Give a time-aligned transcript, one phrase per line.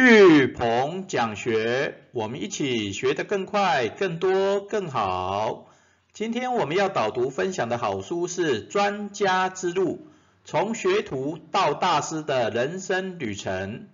[0.00, 5.72] 巨鹏讲学，我们一起学得更快、更多、更好。
[6.12, 10.06] 今天我们要导读分享的好书是《专家之路：
[10.44, 13.88] 从学徒到大师的人生旅程》，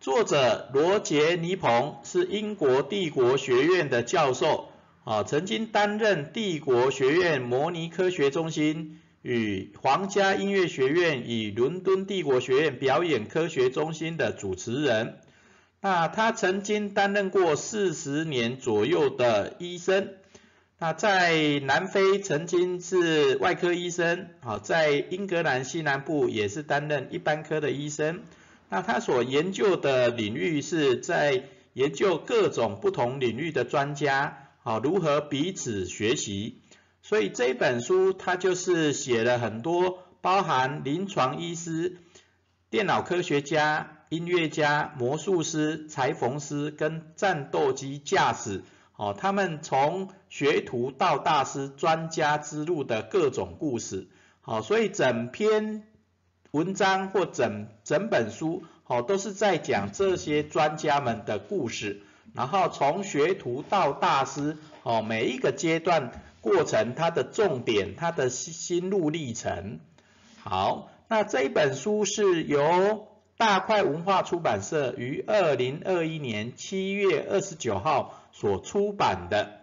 [0.00, 4.70] 作者罗杰尼鹏是英国帝国学院的教授，
[5.04, 8.98] 啊，曾经担任帝国学院模拟科学中心。
[9.20, 15.18] 与皇家音乐学院与伦敦帝国学院表演科学中心的主持人。
[15.84, 20.14] 那他曾经担任过四十年左右的医生。
[20.78, 28.22] 那在南非曾经是外科医生，好，在英格兰西南部也是担任一般科的医生。
[28.70, 31.44] 那他所研究的领域是在
[31.74, 36.62] 研究各种不同领域的专家，好，如何彼此学习。
[37.02, 41.98] 所以这本书他就是写了很多包含临床医师、
[42.70, 48.62] 电脑科学家、音乐家、魔术师、裁缝师跟战斗机驾驶，
[48.94, 54.06] 哦，他们从学徒到大师、专家之路的各种故事，
[54.40, 55.82] 好，所以整篇
[56.52, 62.02] 文章或整整本书，哦，都是在讲这些专家们的故事，
[62.34, 66.12] 然后从学徒到大师，哦，每一个阶段。
[66.44, 69.80] 过程它的重点，它的心心路历程。
[70.42, 79.60] 好，那这一本书是由大块文化出版社于二零二一年七月二十九号所出版的。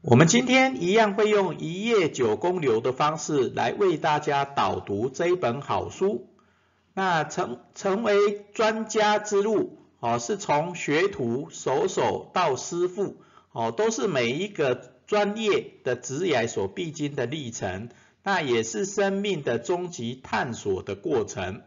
[0.00, 6.28] 我们今天一样会用一页九公流的方式来为大家导读这一本好书。
[6.94, 13.16] 那成成为专家之路，哦，是从学徒、手手到师傅。
[13.52, 17.90] 哦，都是每一个专业的职业所必经的历程，
[18.22, 21.62] 那也是生命的终极探索的过程。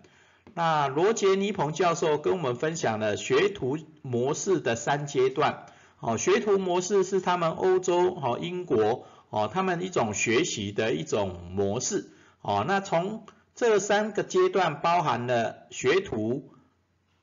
[0.53, 5.65] 那罗杰尼鹏教授跟我们分享了学徒模式的三阶段。
[5.99, 12.11] 哦，学徒模式是他们欧洲、哦英国、哦他们一种学习的一种模式。
[12.41, 13.25] 哦，那从
[13.55, 16.51] 这三个阶段包含了学徒、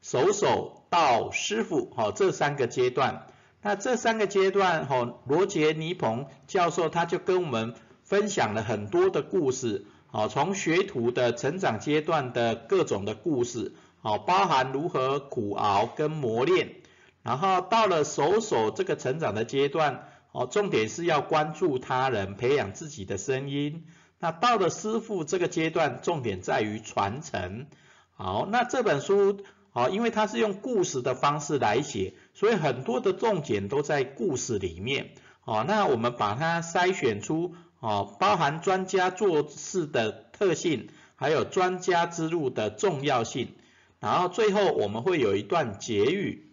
[0.01, 3.27] 手手到师傅，哦这三个阶段。
[3.63, 7.75] 那这三个阶段，哈，罗杰尼鹏教授他就跟我们
[8.13, 16.75] 分享了很多的故事，好，从学徒的成长阶段的各种的故事，好，包含如何苦熬跟磨练，
[17.23, 23.87] 然后到了手手这个成长的阶段，哦，重点是要关注他人，培养自己的声音。
[24.19, 27.67] 那到了师傅这个阶段，重点在于传承。
[28.11, 29.41] 好，那这本书。
[29.71, 35.15] 好，因为它是用故事的方式来写，所以很多的重点都在故事里面。
[35.41, 43.57] 好，那我们把它筛选出，哦，包含专家做事的特性，还有专家之路的重要性。
[43.99, 46.53] 然后最后我们会有一段结语。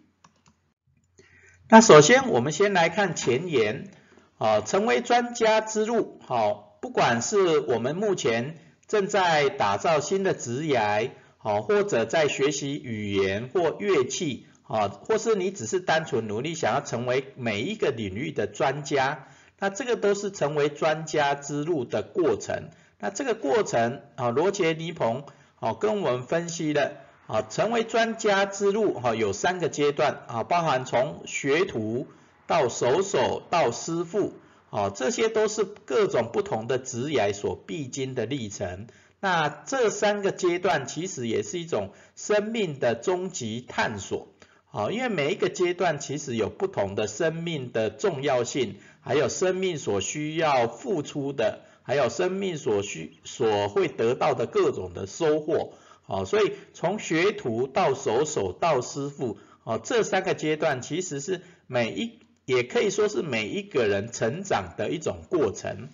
[1.68, 3.92] 那首先我们先来看前言，
[4.38, 8.58] 啊，成为专家之路，好，不管是我们目前
[8.88, 11.12] 正在打造新的职业。
[11.42, 19.28] 好，或者在学习语言或乐器，啊，或是你只是单纯努力想要成为每一个领域的专家，
[19.60, 22.70] 那这个都是成为专家之路的过程。
[22.98, 26.92] 那这个过程，啊，罗杰尼鹏，好，跟我们分析了，
[27.26, 32.06] 啊，成为专家之路，哈，有三个阶段，啊，包含从学徒
[32.46, 34.32] 到手手到师傅，
[34.70, 38.86] 啊，这些都是各种不同的职业所必经的历程。
[39.20, 44.28] 那这三个阶段其实也是一种生命的终极探索，
[44.72, 55.72] 好，因为每一个阶段其实有不同的生命的重要性，还有生命所需要付出的，还有生命所需所会得到的各种的收获，
[56.02, 65.88] 好，所以从学徒到手手到师傅，好，这三个阶段其实是每一也可以说是每一个人成长的一种过程。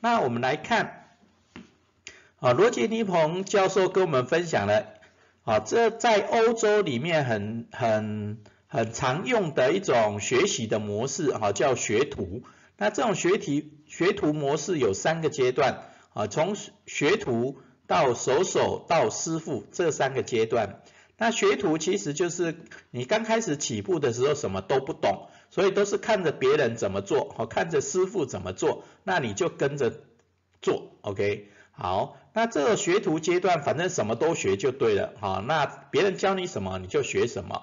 [0.00, 0.98] 那我们来看。
[2.42, 4.94] 啊，罗杰尼鹏教授跟我们分享了，
[5.44, 12.42] 啊，这在欧洲里面很很很常用的一种学习的模式，啊，叫学徒。
[12.76, 15.84] 那这种学题学徒模式有三个阶段，
[16.14, 16.54] 啊，从
[16.86, 20.80] 学徒到手手到师傅这三个阶段。
[21.18, 22.56] 那学徒其实就是
[22.90, 29.92] 你刚开始起步的时候什么都不懂，所以都是看着别人怎么做，好，看着师傅怎么做，那你就跟着
[30.60, 31.48] 做，OK。
[31.74, 37.62] 好，那这个学徒阶段，反正什么都学就对了，好，那别人教你什么你就学什么。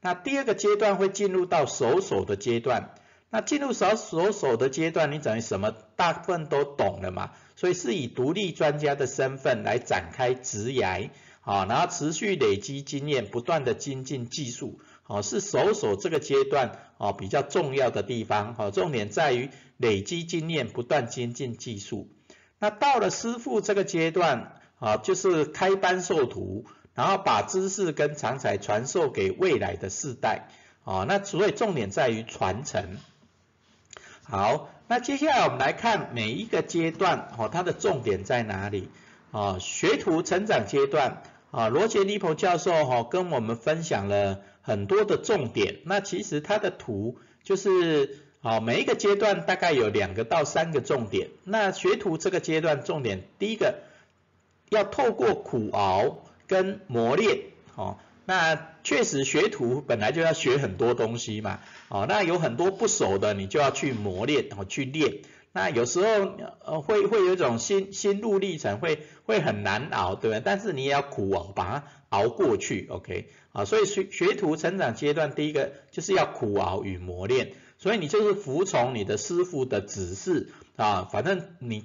[0.00, 2.94] 那第二个阶段会进入到手手的阶段，
[3.30, 22.13] 那进入手手手的阶段，你等于什么大部分都懂了嘛，所以是以独立专家的身份来展开职涯，啊，然后持续累积经验，不断的精进技术，哦，是手手这个阶段哦比较重要的地方，哦，重点在于累积经验，不断精进技术。
[22.64, 26.64] 那到了师傅这个阶段，啊，就是开班授徒，
[26.94, 30.48] 然后把知识跟常才传授给未来的世代，
[30.82, 32.96] 啊，那所以重点在于传承。
[34.22, 38.88] 好，那接下来我们来看每一个阶段，哦，它的重点在哪里？
[39.30, 45.80] 啊，学徒成长阶段，啊，罗杰尼普教授哈跟我们分享了很多的重点。
[45.84, 51.30] 那其实他的图就是，好，每一个阶段大概有两个到三个重点。
[51.44, 53.78] 那学徒这个阶段重点，第一个
[54.68, 57.38] 要透过苦熬跟磨练，
[57.74, 57.96] 哦。
[58.26, 65.20] 那确实学徒本来就要学很多东西嘛，哦，那有很多不熟的，你就要去磨练，哦，去练。
[65.52, 66.34] 那有时候
[66.66, 70.42] 呃会会有一种心心路历程，会会很难熬，对不对？
[70.44, 73.30] 但是你也要苦熬，把它熬过去，OK？
[73.52, 77.52] 啊，所以学学徒成长阶段，第一个就是要苦熬与磨练，
[77.84, 81.84] 所以你就是服从你的师傅的指示啊，反正你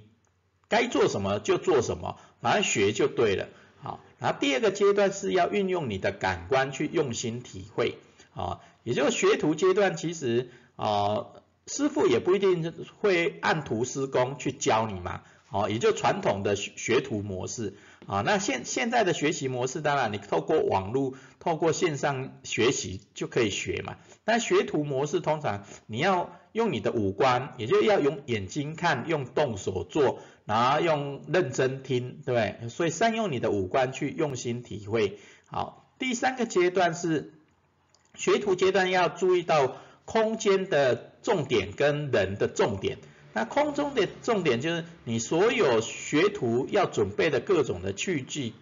[0.69, 3.49] 该做什么就做什么，反正学就对了。
[3.81, 7.97] 好，然后第二个阶段是要运用你的感官去用心体会，
[8.33, 11.25] 啊，也就是学徒阶段，其实啊，
[11.67, 17.75] 师傅也不一定会按图施工去教你嘛，哦，也就传统的学学徒模式，
[18.07, 30.19] 啊，那现现在的学习模式，当然你透过网络、透过线上学习就可以学嘛，但学徒模式通常你要用你的五官，也就要用眼睛看，用动手做。
[30.45, 32.69] 然后用认真听，对不对？
[32.69, 35.19] 所以善用你的五官去用心体会。
[35.45, 37.33] 好，第三个阶段是
[38.15, 42.97] 学徒阶段，要注意到空间的重点跟人的重点。
[43.33, 48.53] 那空中的重点就是你所有学徒要准备的各种的器具、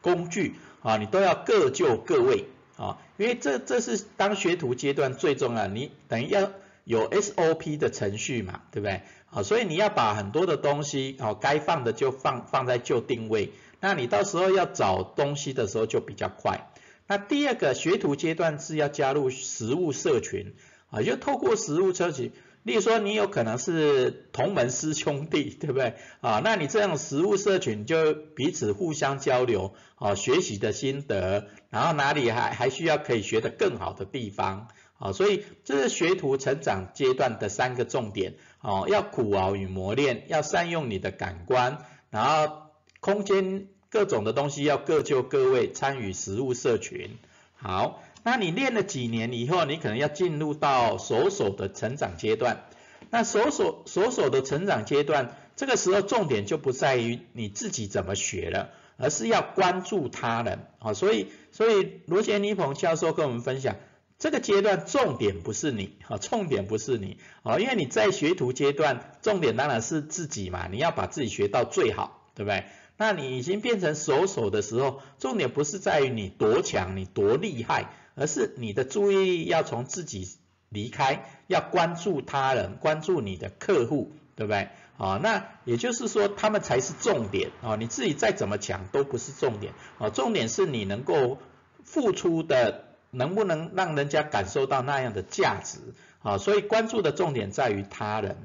[0.00, 2.44] 工具啊，你都要各就各位
[2.76, 6.52] 啊，因为这这是当学徒阶段最重要，你等于要
[6.84, 9.02] 有 SOP 的程序嘛，对不对？
[9.30, 16.70] 啊，所以你要把很多的东西，哦，该放的就放放在旧定位，那你到时候要找东西的时候就比较快。
[17.06, 20.54] 那第二个学徒阶段是要加入实物社群，
[20.90, 22.32] 啊，就透过实物社群，
[22.68, 25.94] 例如说你有可能是同门师兄弟， 对不对？
[26.20, 34.68] 啊，那你这样实物社群就彼此互相交流，啊，学习的心得，然后哪里还还需要可以学得更好的地方，
[34.98, 38.34] 啊，所以这是学徒成长阶段的三个重点。
[38.60, 41.78] 哦，要苦熬与磨练，要善用你的感官，
[42.10, 42.64] 然后
[43.00, 47.16] 空间各种的东西要各就各位，参与实物社群。
[47.54, 52.64] 好，那你练了几年以后，你可能要进入到手手的成长阶段。
[53.10, 60.58] 那手手手手的成长阶段，这个时候重点就不在于你自己怎么学了，而是要关注他人。
[60.78, 63.76] 啊，所以所以罗杰尼鹏教授跟我们分享。
[64.18, 72.64] 这个阶段重点不是你，哈，重点不是你，哦，因为你在学徒阶段，重点当然是自己嘛，你要把自己学到最好，对不对？
[72.98, 80.28] 那你已经变成手手的时候，重点不是在于你多强，你多厉害，而是你的注意力要从自己
[80.68, 84.68] 离开，要关注他人，关注你的客户，对不对？
[84.98, 91.38] 啊，那也就是说，他们才是重点，啊，你自己再怎么强都不是重点，啊，重点是你能够
[91.84, 92.84] 付出的。
[93.10, 95.78] 能不能让人家感受到那样的价值
[96.20, 96.36] 啊？
[96.36, 98.36] 所以关注的重点在于他人。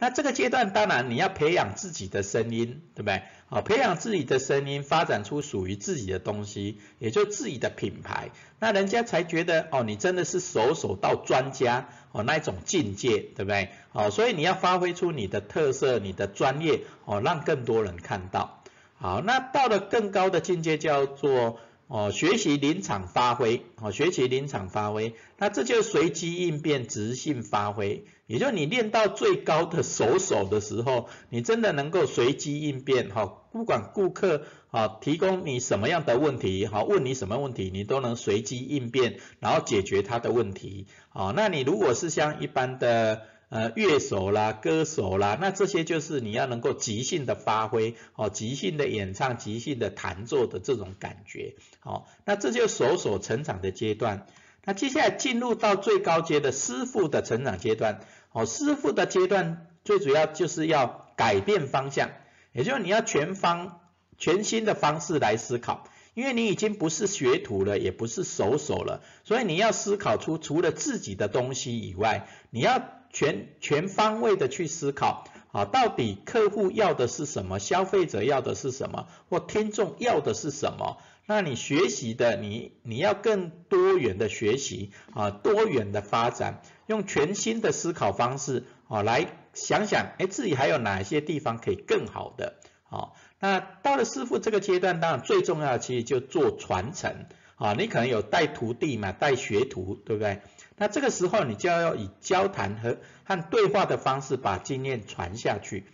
[0.00, 3.22] 那这个阶段当然你要培养自己的声音，对不对？
[3.48, 8.30] 啊，培养自己的声音，发展出属于自己的东西，也就自己的品牌。
[8.58, 13.68] 那人家才觉得哦，你真的是手手到专家哦那一种境界，对不对？
[13.92, 18.62] 哦，所以你要发挥出你的特色、你的专业哦，让更多人看到。
[18.98, 21.60] 好，那到了更高的境界叫做。
[21.92, 43.22] 哦，学习临场发挥，哦，学习临场发挥，那这就随机应变、直性发挥，也就你练到最高的手手的时候，你真的能够随机应变，哈，不管顾客啊提供你什么样的问题，哈，问你什么问题，你都能随机应变，然后解决他的问题，啊，那你如果是像一般的。
[43.50, 54.28] 呃，乐手啦，歌手啦，那这些就是你要能够即兴的发挥，哦，即兴的演唱，即兴的弹奏的这种感觉，好，那这就手手成长的阶段。
[54.64, 57.98] 那接下来进入到最高阶的师傅的成长阶段，
[58.30, 62.12] 哦，师傅的阶段最主要就是要改变方向，
[62.52, 63.80] 也就是你要全方
[64.16, 72.99] 全新的方式来思考，因为你已经不是学徒了，也不是手手了，所以你要思考出除了自己的东西以外，你要。
[73.12, 80.98] 全全方位的去思考，啊，到底客户要的是什么，消费者要的是什么，或听众要的是什么？
[81.26, 92.54] 那你学习的，你你要更多元的学习啊，多元的发展，用全新的思考方式啊，来想想，哎，自己还有哪些地方可以更好的？
[92.82, 100.40] 好，那到了师傅这个阶段，当然最重要的其实就做传承啊，你可能有带徒弟嘛，带学徒，对不对？
[100.80, 105.84] 那这个时候你就要以交谈和和对话的方式把经验传下去，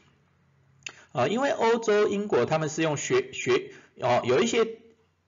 [1.10, 4.64] 啊，因为欧洲、英国他们是用学学哦，有一些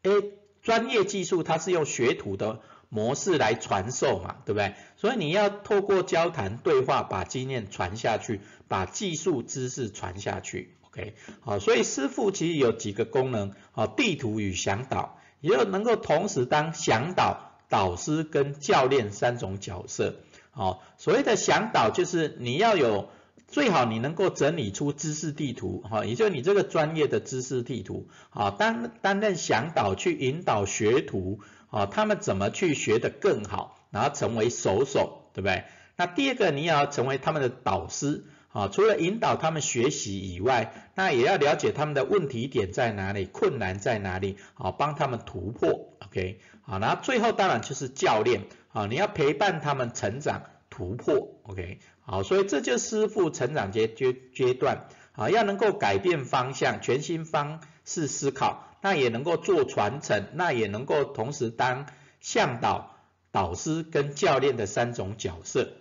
[0.03, 4.75] 诶专业技术，它是用学徒的模式来传授嘛，对不对？
[4.97, 17.48] 所以你要透过交谈对话把经验传下去，把技术知识传下去，OK，好，所以师傅其实有几个功能，啊，地图与向导，也有能够同时当向导。
[17.69, 20.17] 导师跟教练三种角色，
[20.51, 23.11] 好，所谓的向导就是你要有
[23.47, 35.65] 最好你能够整理出知识地图，哈，也就是你这个专业的知识地图，好，担担任向导去引导学徒，啊，他们怎么去学得更好，然后成为手手，对不对？
[35.97, 38.25] 那第二个你也要成为他们的导师。
[38.59, 61.87] 啊，除了引导他们学习以外，那也要了解他们的问题点在哪里，困难在哪里，好帮他们突破，OK，好，然后最后当然就是教练，啊，你要陪伴他们成长突破，OK，好，所以这就是师傅成长阶阶阶段，啊，要能够改变方向，全新方式思考，那也能够做传承，那也能够同时当
[62.19, 62.97] 向导、
[63.31, 65.75] 导师跟教练的三种角色，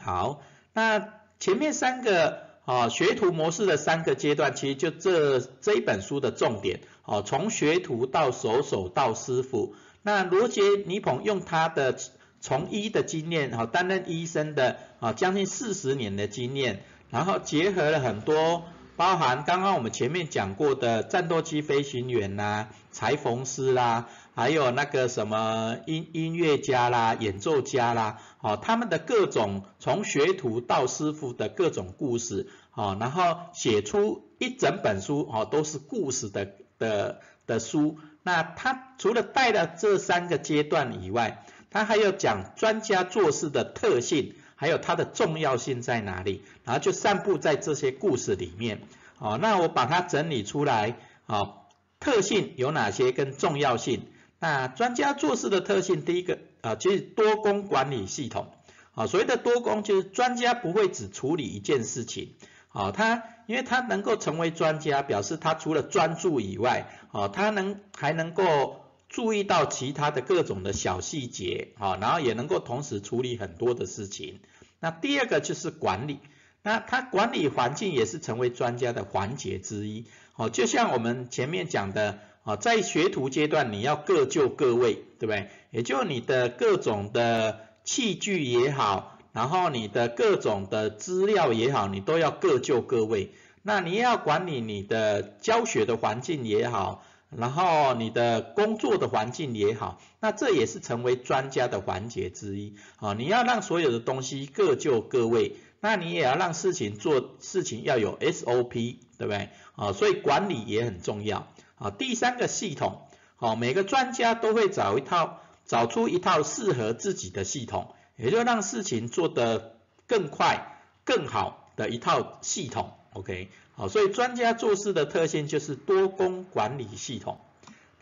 [0.00, 0.40] 好，
[0.72, 1.12] 那。
[1.38, 9.74] 前面三个啊学徒模式的三个阶段，其实就这这一本书的重点哦，从学徒到手手到师傅。
[10.02, 11.96] 那罗杰尼蓬用他的
[12.40, 18.64] 从医的经验，哈，担任医生的啊将近四十年的经验，然后结合了很多，
[18.96, 24.08] 包含刚刚我们前面讲过的战斗机飞行员呐、裁缝师啦。
[24.36, 37.98] 还有那个什么音音乐家啦、演奏家啦，哦，他们的各种从学徒到师傅的各种故事，哦，然后写出一整本书，哦，都是故事的的的书。
[38.22, 48.82] 那他除了带了这三个阶段以外，他还要讲专家做事的特性，还有它的重要性在哪里，然后就散布在这些故事里面。
[49.18, 51.62] 哦，那我把它整理出来，哦，
[52.00, 54.08] 特性有哪些跟重要性？
[54.38, 58.52] 那专家做事的特性，第一个啊，其实多工管理系统
[58.94, 62.34] 啊，所谓的多工就是专家不会只处理一件事情
[62.68, 74.40] 啊，他因为他能够成为专家，表示他除了专注以外啊，他能还能够注意到其他的各种的小细节啊，然后也能够同时处理很多的事情。
[74.80, 76.20] 那第二个就是管理，
[76.62, 82.18] 那他管理环境也是成为专家的环节之一哦，就像我们前面讲的。
[82.46, 85.48] 啊，在学徒阶段，你要各就各位，对不对？
[85.72, 93.32] 也就你的各种的器具也好，然后你的各种的资料也好，你都要各就各位。
[93.62, 102.76] 那你要管理你的教学的环境也好，然后你的工作的环境也好，那这也是成为专家的环节之一。
[103.00, 109.48] 啊，你要让所有的东西各就各位，那你也要让事情做事情要有 SOP，对不对？
[109.74, 111.48] 啊，所以管理也很重要。
[111.76, 113.06] 啊，第三个系统，
[113.36, 122.94] 好，每个专家都会找一套，找出一套适合自己的系统，也就让事情做得更快、更好的一套系统。
[123.12, 127.38] OK，好，所以专家做事的特性就是多工管理系统。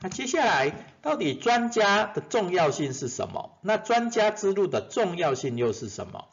[0.00, 3.58] 那接下来，到底专家的重要性是什么？
[3.62, 6.26] 那专家之路的重要性又是什么？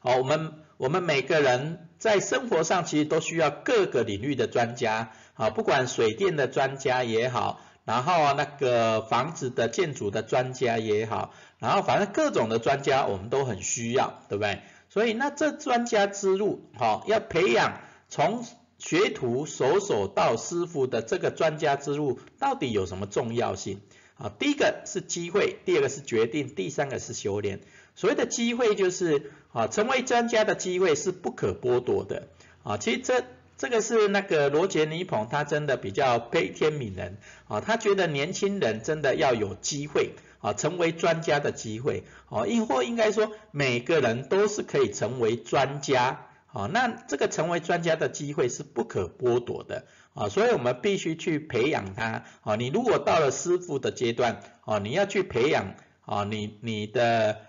[0.00, 5.12] 好，我们我们每个人在生活上其实都需要各个领域的专家。
[5.38, 14.62] 啊，不管水电的专家也好，然后那个房子的建筑的专家也好，然后反正各种的专家我们都很需要，对不对？
[14.88, 18.44] 所以那这专家之路，哈，要培养从
[18.78, 23.80] 学徒、手手到师傅的这个专家之路，到底有什么重要性？
[24.16, 27.60] 啊，第一个是机会，第二个是决定，第三个是修炼。
[27.94, 32.26] 所谓的机会就是啊，成为专家的机会是不可剥夺的。
[32.64, 33.22] 啊，其实这。
[33.58, 55.74] 这个是那个罗杰尼蓬，他真的比较悲天悯人啊，他觉得年轻人真的要有机会啊，成为专家的机会啊，亦或应该说每个人都是可以成为专家啊，那这个成为专家的机会是不可剥夺的啊，所以我们必须去培养他啊，你如果到了师傅的阶段啊，你要去培养
[56.06, 57.40] 啊，你你的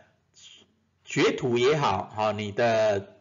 [1.06, 3.16] 学徒也好啊，你的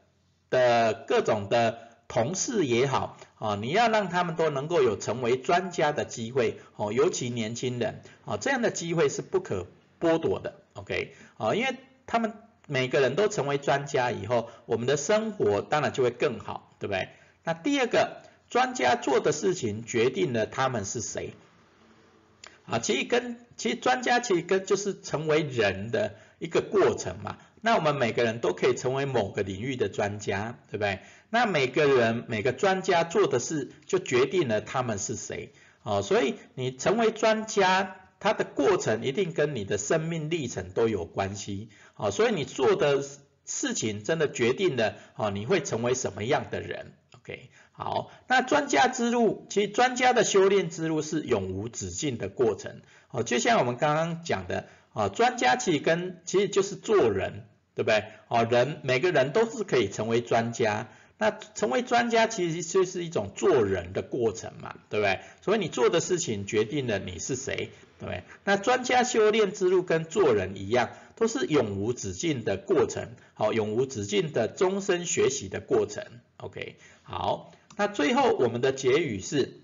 [0.49, 9.67] 的各种的同事也好，啊，你要让他们都能够有成为专家的机会，哦，尤其年轻人，啊，这样的机会是不可
[10.01, 12.33] 剥夺的，OK，啊，因为他们
[12.67, 17.11] 每个人都成为专家以后，我们的生活当然就会更好，对不对？
[17.45, 21.35] 那第二个，专家做的事情决定了他们是谁，
[22.65, 27.37] 啊，其实跟其实专家其实跟就是成为人的一个过程嘛。
[27.61, 31.01] 那我们每个人都可以成为某个领域的专家，对不对？
[31.31, 43.03] 那每个人每个专家做的事就决定了他们是谁，哦，所以你成为专家，它的过程一定跟你的生命历程都有关系，哦，所以你做的
[43.45, 54.69] 事情真的决定了，哦，你会成为什么样的人？OK，好，那专家之路，其实专家的修炼之路是永无止境的过程，哦，就像我们刚刚讲的。
[54.99, 57.45] 啊，专家其实跟其实就是做人，
[57.77, 58.03] 对不对？
[58.27, 60.89] 哦，人每个人都是可以成为专家。
[61.21, 65.21] 那成为专家其实就是一种做人的过程嘛，对不对？
[65.41, 68.25] 所以你做的事情决定了你是谁，对不对？
[68.43, 76.05] 那专家修炼之路跟做人一样，都是永无止境的过程，好，永无止境的终身学习的过程。
[76.39, 79.61] OK，好，那最后我们的结语是：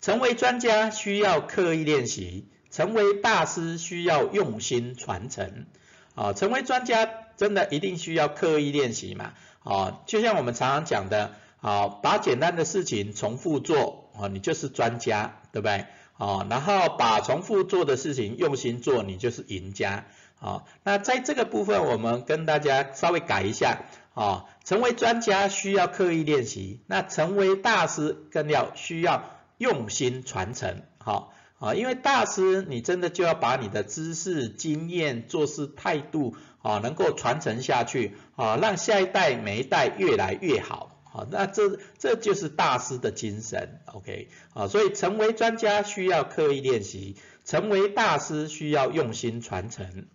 [0.00, 2.46] 成为专家需要刻意练习。
[2.72, 5.66] 成为大师需要用心传承，
[6.14, 15.84] 啊，成为专家真的一定需要刻意练习嘛，啊，就像我们常常讲的，啊，把简单的事情重复做，啊，你就是专家，对不对？
[16.16, 20.06] 啊，然后把重复做的事情用心做，你就是赢家，
[20.40, 23.82] 啊，那在这个部分我们跟大家稍微改一下，
[24.14, 29.24] 啊，成为专家需要刻意练习，那成为大师更要需要
[29.58, 31.34] 用心传承，好。
[31.62, 41.24] 啊，因为大师，你真的就要把你的知识、经验、做事态度啊，能够传承下去啊，让下一代、每一代越来越好啊。
[41.30, 44.66] 那这这就是大师的精神，OK 啊。
[44.66, 47.14] 所以成为专家需要刻意练习，
[47.44, 50.06] 成为大师需要用心传承。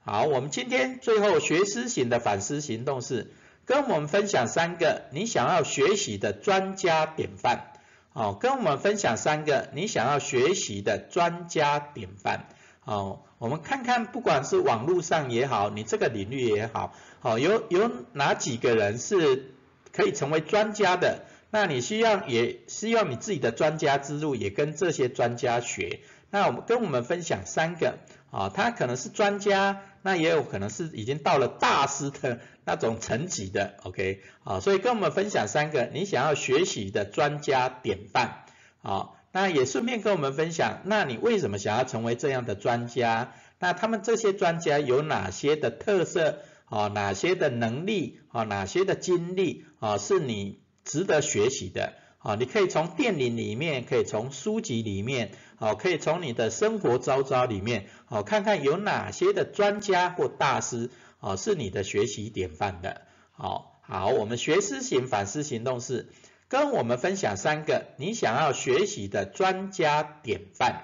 [0.00, 3.30] 好，我们今天最后学思型的反思行动是，
[3.66, 7.72] 跟我们分享三个你想要学习的专家典范。
[8.18, 12.48] 好，跟我们分享三个你想要学习的专家典范。
[12.80, 19.54] 好，我们看看，不管是网络上也好，你这个领域也好，好有有哪几个人是
[19.92, 21.26] 可以成为专家的？
[21.52, 26.00] 那你需要也希望你自己的专家之路也跟这些专家学。
[26.30, 27.98] 那我们跟我们分享三个，
[28.32, 29.82] 啊，他可能是专家。
[30.02, 38.44] 那也有可能是已经到了大师的那种层级的，OK，啊，所以跟我们分享三个你想要学习的专家典范，
[38.82, 43.34] 啊，那也顺便跟我们分享，那你为什么想要成为这样的专家？
[43.58, 46.38] 那他们这些专家有哪些的特色？
[46.66, 48.20] 啊，哪些的能力？
[48.28, 49.64] 啊，哪些的经历？
[49.80, 51.94] 啊，是你值得学习的？
[52.28, 55.30] 啊，你可以从电影里面，可以从书籍里面。
[55.56, 63.00] 好，可以从你的生活招招里面，好，看看有哪些的专家或大师，哦，是你的学习典范的。
[63.32, 66.10] 好，好，我们学思型反思行动是
[66.48, 70.82] 跟我们分享三个你想要学习的专家典范。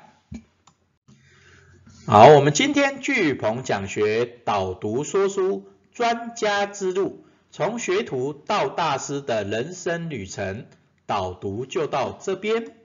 [2.06, 10.64] 好，我们今天巨鹏讲学导读说书专家之路，从学徒到大师的人生旅程，
[11.06, 12.76] 导读就到这边，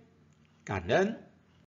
[0.64, 1.29] 感恩。